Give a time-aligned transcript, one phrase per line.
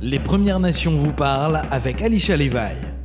[0.00, 2.97] Les Premières Nations vous parlent avec Alicia Levi.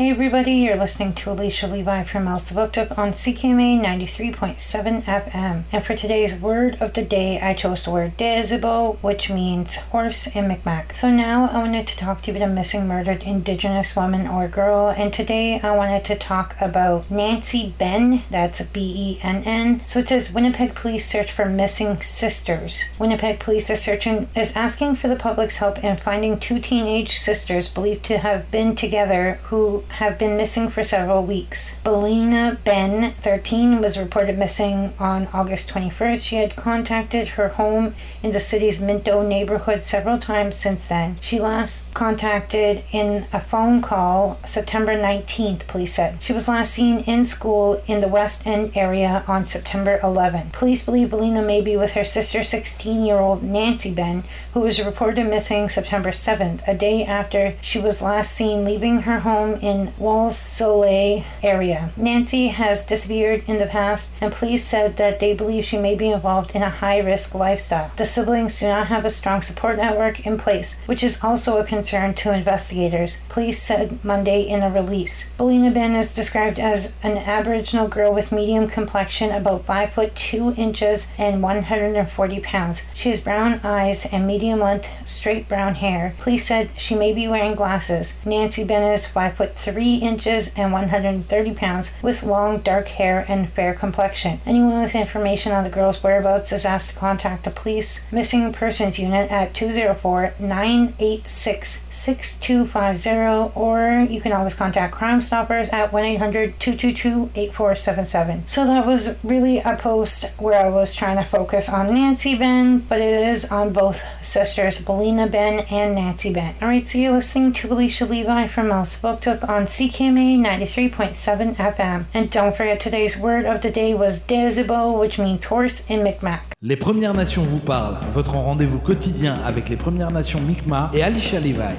[0.00, 5.64] Hey everybody, you're listening to Alicia Levi from Elsipogtog on CKMA 93.7 FM.
[5.70, 10.26] And for today's word of the day, I chose the word Dezibo, which means horse
[10.28, 10.96] in Mi'kmaq.
[10.96, 14.48] So now I wanted to talk to you about a missing murdered indigenous woman or
[14.48, 14.88] girl.
[14.88, 19.82] And today I wanted to talk about Nancy Ben, that's B-E-N-N.
[19.84, 22.84] So it says Winnipeg police search for missing sisters.
[22.98, 27.68] Winnipeg police is searching is asking for the public's help in finding two teenage sisters
[27.68, 31.76] believed to have been together who have been missing for several weeks.
[31.84, 36.24] Belina Ben, 13, was reported missing on August 21st.
[36.24, 41.18] She had contacted her home in the city's Minto neighborhood several times since then.
[41.20, 46.22] She last contacted in a phone call September 19th, police said.
[46.22, 50.52] She was last seen in school in the West End area on September 11th.
[50.52, 54.80] Police believe Belina may be with her sister, 16 year old Nancy Ben, who was
[54.80, 59.79] reported missing September 7th, a day after she was last seen leaving her home in
[59.98, 61.92] Wolseley area.
[61.96, 66.10] Nancy has disappeared in the past, and police said that they believe she may be
[66.10, 67.90] involved in a high risk lifestyle.
[67.96, 71.64] The siblings do not have a strong support network in place, which is also a
[71.64, 75.30] concern to investigators, police said Monday in a release.
[75.38, 80.54] Belina Ben is described as an Aboriginal girl with medium complexion, about 5 foot 2
[80.56, 82.84] inches and 140 pounds.
[82.94, 86.14] She has brown eyes and medium length, straight brown hair.
[86.18, 88.18] Police said she may be wearing glasses.
[88.24, 93.52] Nancy Ben is 5 foot 3 inches and 130 pounds, with long dark hair and
[93.52, 94.40] fair complexion.
[94.46, 98.98] Anyone with information on the girl's whereabouts is asked to contact the police missing persons
[98.98, 106.58] unit at 204 986 6250, or you can always contact Crime Stoppers at 1 800
[106.60, 108.46] 222 8477.
[108.46, 112.78] So that was really a post where I was trying to focus on Nancy Ben,
[112.80, 116.54] but it is on both sisters, Belina Ben and Nancy Ben.
[116.60, 122.04] Alright, so you're listening to Alicia Levi from Elsipogtog on CKMA 93.7 FM.
[122.14, 126.40] And don't forget today's word of the day was Dezibo, which means horse in Mi'kmaq.
[126.62, 131.40] Les Premières Nations vous parlent, votre rendez-vous quotidien avec les Premières Nations Mi'kmaq et Alicia
[131.40, 131.74] Levi.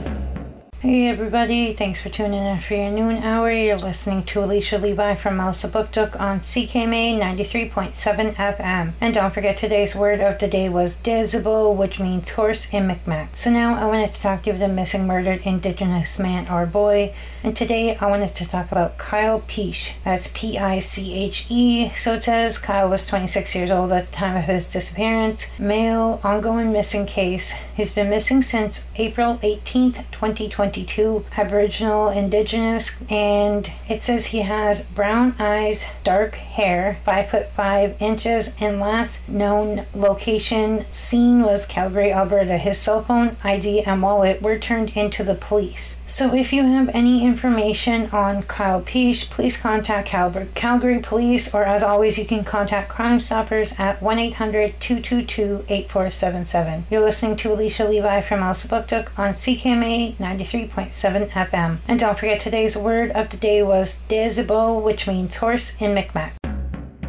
[0.81, 3.51] Hey everybody, thanks for tuning in for your noon hour.
[3.51, 8.93] You're listening to Alicia Levi from Elsipogtog on CKMA 93.7 FM.
[8.99, 13.27] And don't forget today's word of the day was Dezibo, which means horse in Mi'kmaq.
[13.37, 16.65] So now I wanted to talk to you about a missing murdered indigenous man or
[16.65, 17.13] boy.
[17.43, 19.93] And today I wanted to talk about Kyle Piche.
[20.03, 21.91] That's P-I-C-H-E.
[21.95, 25.45] So it says Kyle was 26 years old at the time of his disappearance.
[25.59, 27.53] Male, ongoing missing case.
[27.75, 30.70] He's been missing since April 18th, 2020.
[30.71, 38.01] 22 Aboriginal Indigenous, and it says he has brown eyes, dark hair, 5 foot 5
[38.01, 42.57] inches, and last known location seen was Calgary, Alberta.
[42.57, 45.99] His cell phone, ID, and wallet were turned into the police.
[46.07, 51.63] So if you have any information on Kyle Piche, please contact Cal- Calgary Police, or
[51.63, 56.85] as always, you can contact Crime Stoppers at 1 800 222 8477.
[56.89, 60.60] You're listening to Alicia Levi from Elsipogtog on CKMA 93.
[60.69, 61.79] 93.7 FM.
[61.87, 66.31] And don't forget today's word of the day was Dezibo, which means horse in Mi'kmaq.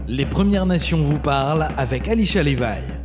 [0.08, 3.01] Les Premières Nations vous parlent avec Alicia Levi.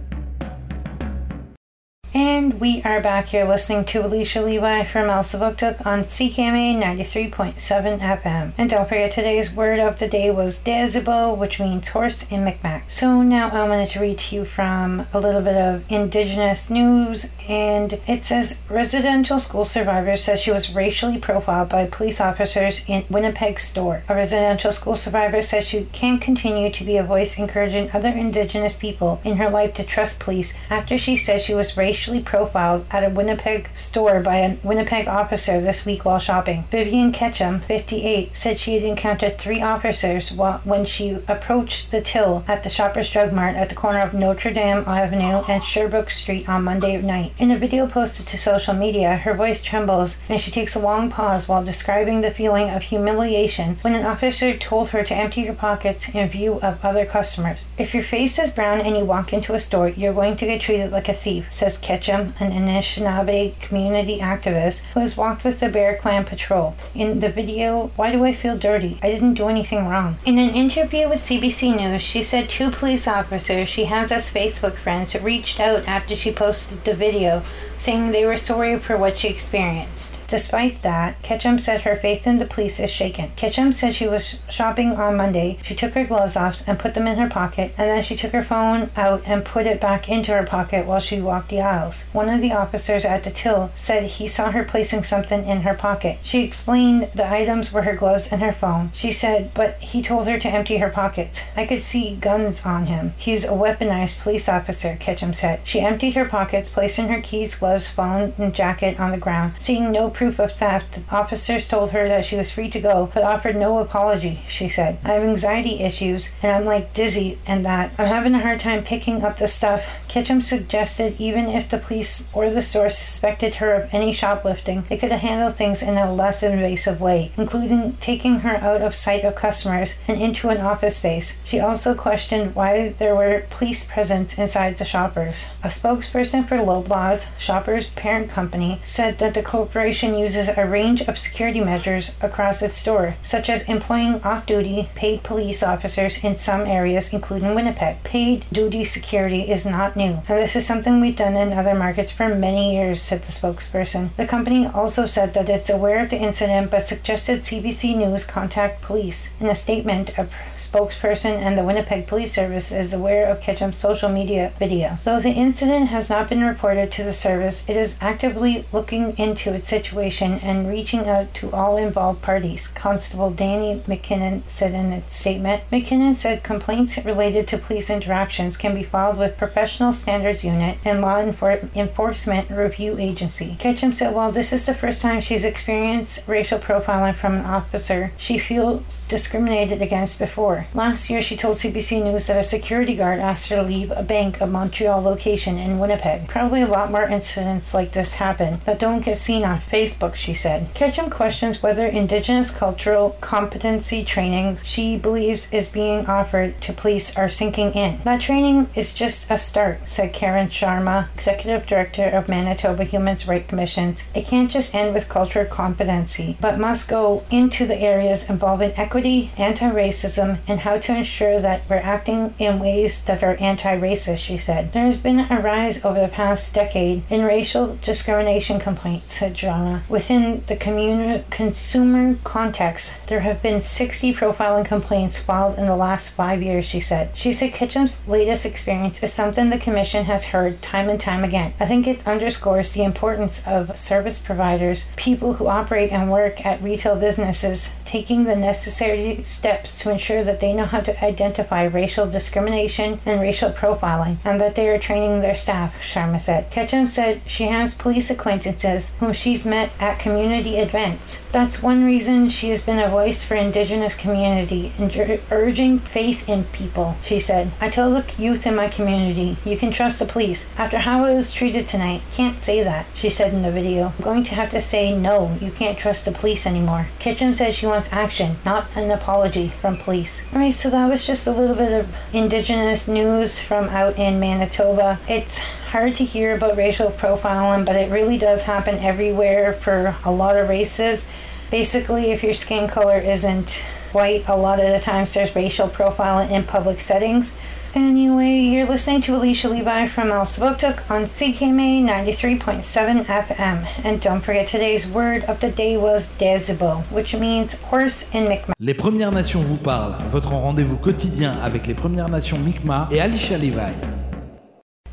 [2.13, 8.53] And we are back here listening to Alicia Levi from Elsipogtog on CKMA 93.7 FM.
[8.57, 12.83] And don't forget today's word of the day was Dezibo, which means horse in Mi'kmaq.
[12.87, 17.31] So now I wanted to read to you from a little bit of Indigenous news.
[17.49, 23.03] And it says residential school survivor says she was racially profiled by police officers in
[23.09, 24.03] Winnipeg store.
[24.07, 28.77] A residential school survivor says she can't continue to be a voice encouraging other Indigenous
[28.77, 33.03] people in her life to trust police after she says she was racially profiled at
[33.03, 36.65] a Winnipeg store by a Winnipeg officer this week while shopping.
[36.69, 42.43] Vivian Ketchum, 58, said she had encountered three officers while, when she approached the till
[42.47, 46.47] at the Shoppers Drug Mart at the corner of Notre Dame Avenue and Sherbrooke Street
[46.47, 47.33] on Monday night.
[47.37, 51.09] In a video posted to social media, her voice trembles and she takes a long
[51.09, 55.53] pause while describing the feeling of humiliation when an officer told her to empty her
[55.53, 57.67] pockets in view of other customers.
[57.77, 60.61] If your face is brown and you walk into a store, you're going to get
[60.61, 65.69] treated like a thief, says Ketchum an Anishinaabe community activist who has walked with the
[65.69, 66.75] Bear Clan Patrol.
[66.93, 68.99] In the video, Why Do I Feel Dirty?
[69.01, 70.17] I didn't do anything wrong.
[70.25, 74.77] In an interview with CBC News, she said two police officers she has as Facebook
[74.79, 77.41] friends reached out after she posted the video
[77.77, 80.17] saying they were sorry for what she experienced.
[80.27, 83.31] Despite that, Ketchum said her faith in the police is shaken.
[83.35, 85.59] Ketchum said she was shopping on Monday.
[85.63, 88.31] She took her gloves off and put them in her pocket, and then she took
[88.31, 91.76] her phone out and put it back into her pocket while she walked the aisle.
[91.77, 92.05] Files.
[92.13, 95.73] One of the officers at the till said he saw her placing something in her
[95.73, 96.19] pocket.
[96.23, 98.91] She explained the items were her gloves and her phone.
[98.93, 101.43] She said, but he told her to empty her pockets.
[101.55, 103.13] I could see guns on him.
[103.17, 105.61] He's a weaponized police officer, Ketchum said.
[105.63, 109.53] She emptied her pockets, placing her keys, gloves, phone, and jacket on the ground.
[109.59, 113.11] Seeing no proof of theft, the officers told her that she was free to go,
[113.13, 114.99] but offered no apology, she said.
[115.03, 117.93] I have anxiety issues, and I'm like dizzy and that.
[117.97, 119.83] I'm having a hard time picking up the stuff.
[120.07, 124.97] Ketchum suggested even if the police or the store suspected her of any shoplifting, they
[124.97, 129.23] could have handled things in a less invasive way, including taking her out of sight
[129.23, 131.39] of customers and into an office space.
[131.43, 135.47] She also questioned why there were police present inside the shoppers.
[135.63, 141.19] A spokesperson for Loblaws, Shoppers' parent company, said that the corporation uses a range of
[141.19, 146.61] security measures across its store, such as employing off duty paid police officers in some
[146.61, 148.03] areas, including Winnipeg.
[148.03, 152.11] Paid duty security is not new, and this is something we've done in other markets
[152.11, 154.15] for many years, said the spokesperson.
[154.15, 158.81] The company also said that it's aware of the incident but suggested CBC News contact
[158.81, 159.33] police.
[159.39, 164.09] In a statement, a spokesperson and the Winnipeg Police Service is aware of Ketchum's social
[164.09, 164.99] media video.
[165.03, 169.53] Though the incident has not been reported to the service, it is actively looking into
[169.53, 172.67] its situation and reaching out to all involved parties.
[172.67, 175.63] Constable Danny McKinnon said in its statement.
[175.71, 181.01] McKinnon said complaints related to police interactions can be filed with Professional Standards Unit and
[181.01, 183.55] Law Enfor- Enforcement Review Agency.
[183.59, 188.11] Ketchum said while this is the first time she's experienced racial profiling from an officer
[188.17, 190.67] she feels discriminated against before.
[190.73, 194.03] Last year, she told CBC News that a security guard asked her to leave a
[194.03, 196.27] bank of Montreal location in Winnipeg.
[196.27, 200.33] Probably a lot more incidents like this happen that don't get seen on Facebook, she
[200.33, 200.73] said.
[200.73, 207.29] Ketchum questions whether Indigenous cultural competency training she believes is being offered to police are
[207.29, 208.01] sinking in.
[208.03, 213.47] That training is just a start, said Karen Sharma, Executive Director of Manitoba Human Rights
[213.47, 214.03] Commissions.
[214.13, 219.31] It can't just end with cultural competency, but must go into the areas involving equity,
[219.37, 224.17] anti racism, and how to ensure that we're acting in ways that are anti racist,
[224.17, 224.73] she said.
[224.73, 229.83] There has been a rise over the past decade in racial discrimination complaints, said Jana.
[229.87, 236.41] Within the consumer context, there have been 60 profiling complaints filed in the last five
[236.41, 237.11] years, she said.
[237.15, 241.26] She said Ketchum's latest experience is something the Commission has heard time and time again.
[241.59, 246.61] I think it underscores the importance of service providers, people who operate and work at
[246.61, 252.09] retail businesses, taking the necessary steps to ensure that they know how to identify racial
[252.09, 256.49] discrimination and racial profiling, and that they are training their staff, Sharma said.
[256.51, 261.23] Ketchum said she has police acquaintances whom she's met at community events.
[261.31, 266.45] That's one reason she has been a voice for Indigenous community and urging faith in
[266.45, 267.51] people, she said.
[267.59, 270.49] I tell the youth in my community, you can trust the police.
[270.57, 273.93] After how I was treated tonight, can't say that, she said in the video.
[273.97, 276.89] I'm going to have to say no, you can't trust the police anymore.
[276.99, 280.25] Ketchum says she wants action, not an apology from police.
[280.33, 284.99] Alright, so that was just a little bit of Indigenous news from out in Manitoba.
[285.07, 290.11] It's hard to hear about racial profiling, but it really does happen everywhere for a
[290.11, 291.07] lot of races.
[291.49, 296.31] Basically, if your skin color isn't white, a lot of the times there's racial profiling
[296.31, 297.33] in public settings.
[297.77, 303.67] Anyway, you're listening to Alicia Levi from El Saboktuk on CKMA 93.7 FM.
[303.85, 308.55] And don't forget today's word of the day was Dezebo, which means horse in Mi'kmaq.
[308.59, 313.37] Les Premières Nations vous parlent, votre rendez-vous quotidien avec les Premières Nations Mi'kmaq et Alicia
[313.37, 314.06] Levi.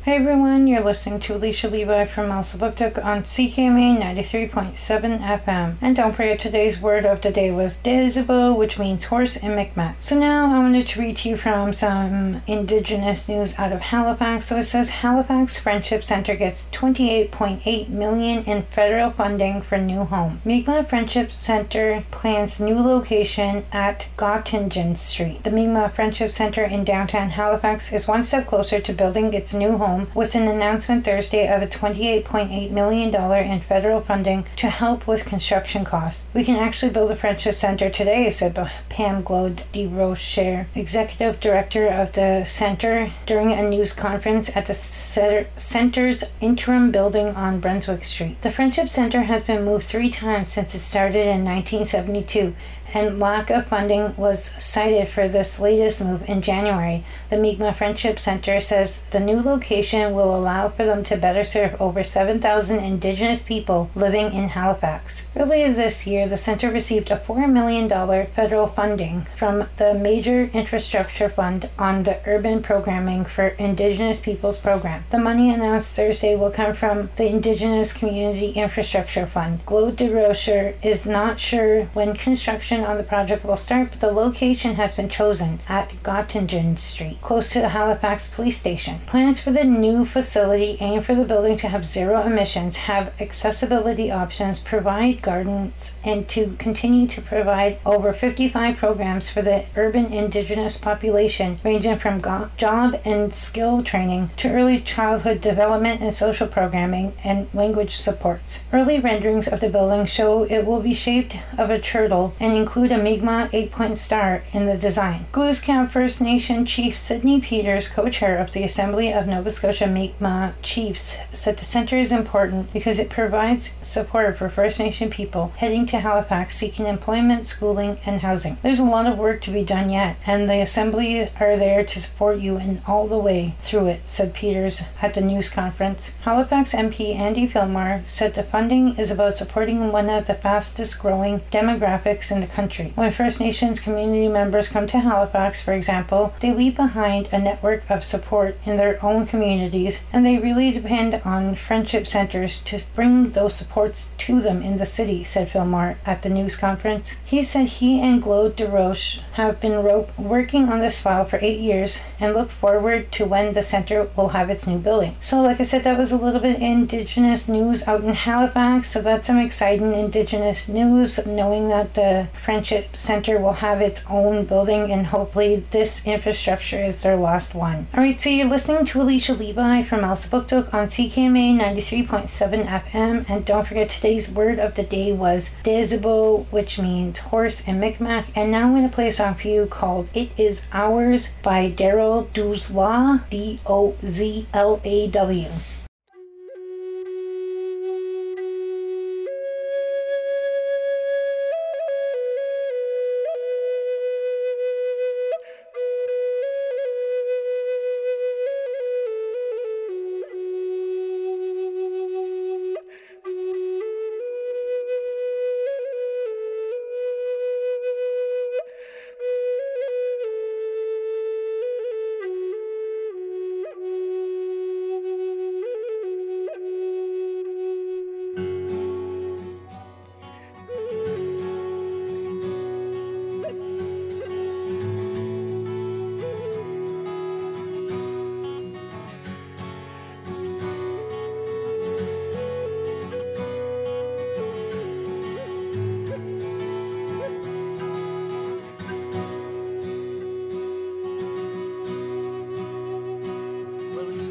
[0.05, 5.77] Hey everyone, you're listening to Alicia Levi from Elsipogtog on CKMA 93.7 FM.
[5.81, 9.95] And don't forget today's word of the day was Dezebo, which means horse in Mi'kmaq.
[9.99, 14.45] So now I wanted to read to you from some Indigenous news out of Halifax.
[14.45, 20.39] So it says Halifax Friendship Center gets 28.8 million in federal funding for new home.
[20.45, 25.43] Mi'kmaq Friendship Center plans new location at Gottingen Street.
[25.43, 29.79] The Mi'kmaq Friendship Center in downtown Halifax is one step closer to building its new
[29.79, 35.25] home with an announcement Thursday of a $28.8 million in federal funding to help with
[35.25, 36.27] construction costs.
[36.33, 38.55] We can actually build a friendship center today, said
[38.89, 46.91] Pam Glode-Desrochers, executive director of the center, during a news conference at the center's interim
[46.91, 48.41] building on Brunswick Street.
[48.41, 52.55] The Friendship Center has been moved three times since it started in 1972
[52.93, 57.03] and lack of funding was cited for this latest move in January.
[57.29, 61.79] The Mi'kmaq Friendship Center says the new location will allow for them to better serve
[61.81, 65.27] over 7,000 Indigenous people living in Halifax.
[65.35, 67.89] Earlier this year, the center received a $4 million
[68.27, 75.05] federal funding from the Major Infrastructure Fund on the Urban Programming for Indigenous Peoples program.
[75.11, 79.65] The money announced Thursday will come from the Indigenous Community Infrastructure Fund.
[79.65, 84.95] Glode-Desrochers is not sure when construction on the project will start, but the location has
[84.95, 89.01] been chosen at Gottingen Street, close to the Halifax Police Station.
[89.05, 94.11] Plans for the new facility aim for the building to have zero emissions, have accessibility
[94.11, 100.77] options, provide gardens, and to continue to provide over 55 programs for the urban indigenous
[100.77, 107.13] population, ranging from go- job and skill training to early childhood development and social programming
[107.23, 108.63] and language supports.
[108.73, 112.91] Early renderings of the building show it will be shaped of a turtle and include
[112.91, 115.27] a Mi'kmaq eight-point star in the design.
[115.31, 121.15] Camp First Nation Chief Sidney Peters, co-chair of the Assembly of Nova Scotia Mi'kmaq Chiefs,
[121.31, 125.99] said the center is important because it provides support for First Nation people heading to
[125.99, 128.57] Halifax seeking employment, schooling, and housing.
[128.63, 132.01] There's a lot of work to be done yet, and the Assembly are there to
[132.01, 136.15] support you in all the way through it, said Peters at the news conference.
[136.21, 141.41] Halifax MP Andy Fillmore said the funding is about supporting one of the fastest growing
[141.51, 142.93] demographics in the country.
[142.95, 147.89] When First Nations community members come to Halifax, for example, they leave behind a network
[147.89, 153.31] of support in their own communities, and they really depend on friendship centers to bring
[153.31, 157.19] those supports to them in the city, said Fillmore at the news conference.
[157.25, 162.03] He said he and Glode-Desrochers have been ro- working on this file for eight years
[162.19, 165.17] and look forward to when the center will have its new building.
[165.19, 169.01] So, like I said, that was a little bit Indigenous news out in Halifax, so
[169.01, 174.91] that's some exciting Indigenous news, knowing that the Friendship Center will have its own building
[174.91, 177.87] and hopefully this infrastructure is their last one.
[177.91, 183.67] Alright, so you're listening to Alicia Levi from Elsipogtog on CKMA 93.7 FM, and don't
[183.67, 188.67] forget today's word of the day was Dezebo, which means horse in Mi'kmaq, and now
[188.67, 193.27] I'm going to play a song for you called It Is Ours by Daryl Dozlaw,
[193.31, 195.49] D O Z L A W.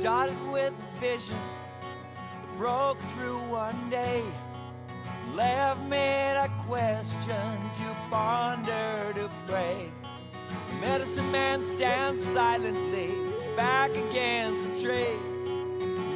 [0.04, 1.38] started with a vision
[1.80, 4.22] that broke through one day,
[5.34, 9.90] left me a question to ponder, to pray.
[10.68, 13.14] The medicine man stands silently,
[13.56, 15.16] back against the tree,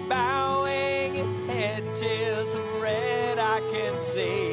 [0.07, 4.48] bowing his head, tears of red I can see.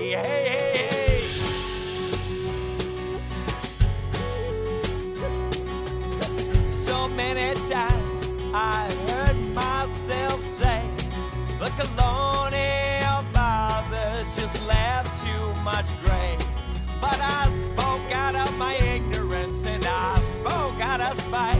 [21.35, 21.57] Out.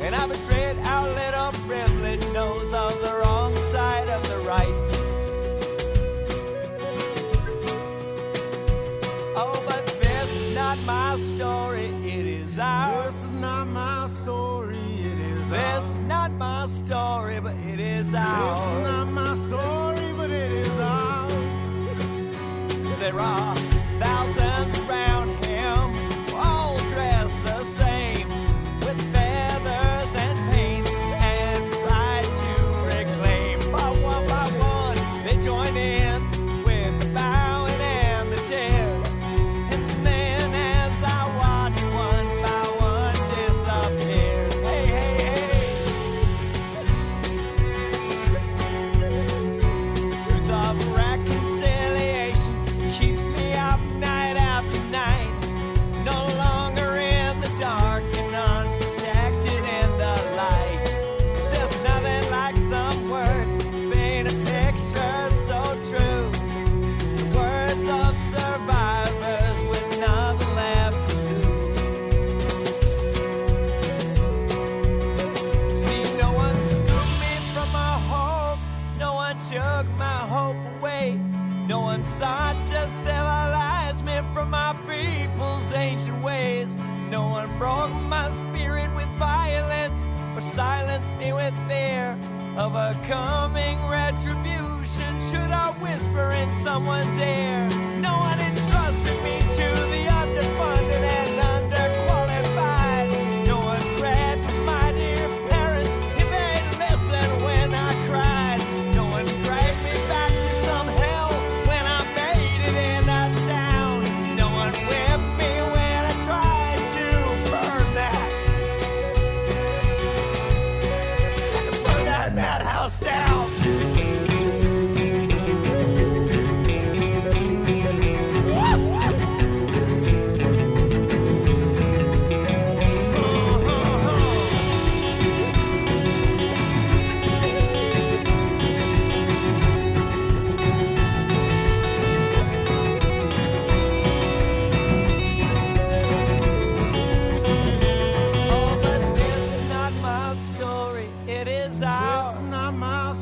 [0.00, 4.74] And I betrayed our little privilege knows of the wrong side of the right.
[9.36, 13.14] Oh, but this is not my story, it is ours.
[13.14, 15.98] This is not my story, it is This ours.
[16.00, 18.97] not my story, but it is This is ours.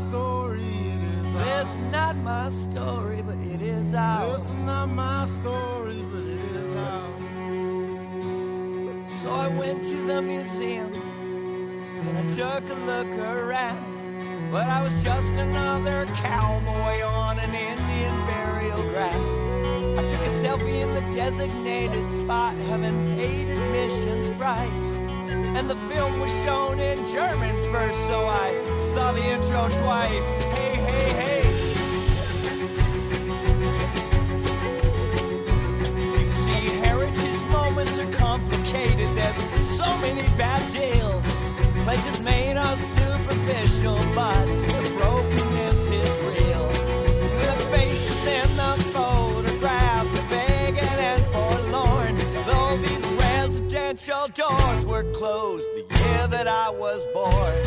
[0.09, 1.93] Story, it is This is ours.
[1.93, 4.43] not my story, but it is This ours.
[4.43, 7.23] is not my story, but it is ours.
[9.21, 10.93] So I went to the museum
[12.07, 13.83] and I took a look around.
[14.53, 19.99] But I was just another cowboy on an Indian burial ground.
[19.99, 24.87] I took a selfie in the designated spot, having paid admission's price.
[25.59, 28.49] And the film was shown in German first, so I
[28.97, 30.27] saw the intro twice.
[30.57, 31.43] Hey, hey, hey.
[36.23, 39.09] You see, heritage moments are complicated.
[39.15, 41.27] There's so many bad deals.
[41.85, 46.67] Pledges made are superficial, but the brokenness is real.
[47.45, 52.17] The faces in the photographs are vacant and forlorn.
[52.49, 57.66] Though these residential doors were closed the year that I was born.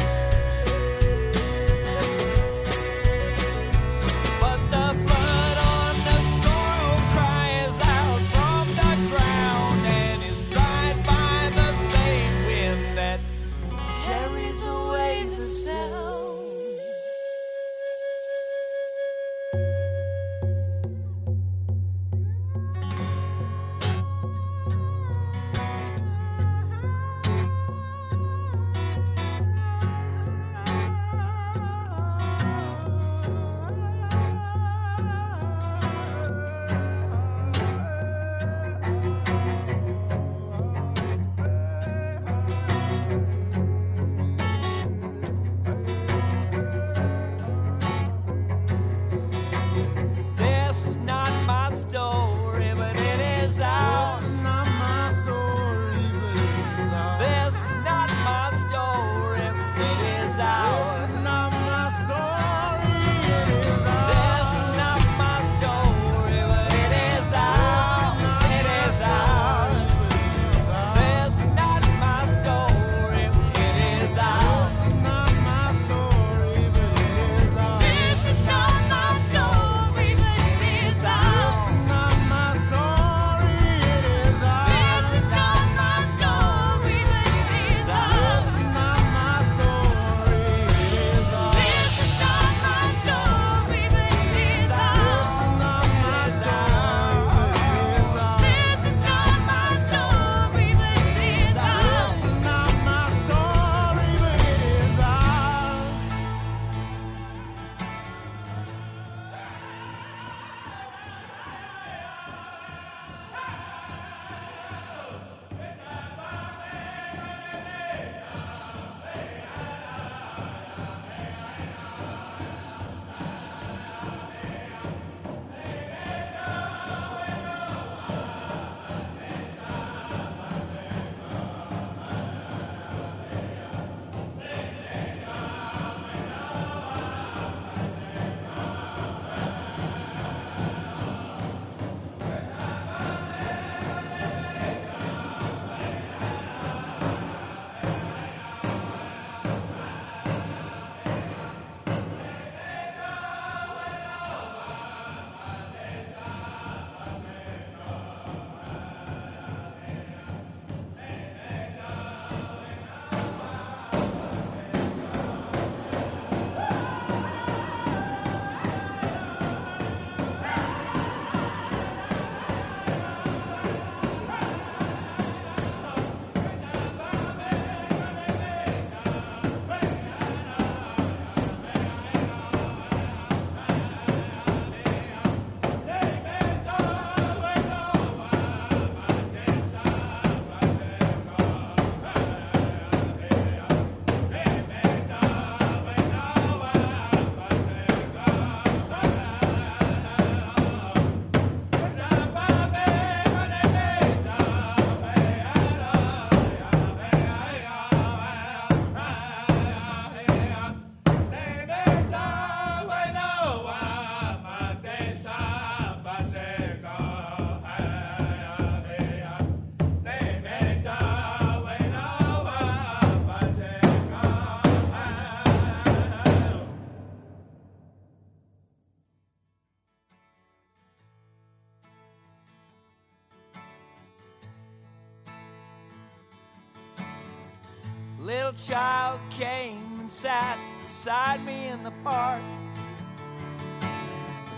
[238.29, 242.43] little child came and sat beside me in the park.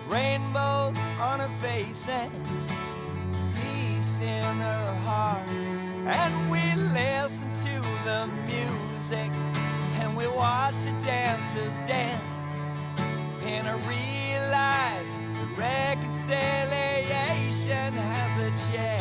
[0.10, 2.30] Rainbows on her face and
[3.56, 5.48] peace in her heart.
[6.06, 6.60] And we
[6.92, 9.32] listened to the music
[10.02, 12.22] and we watched the dancers dance.
[13.44, 15.16] And I realized
[15.58, 19.01] reconciliation has a chance.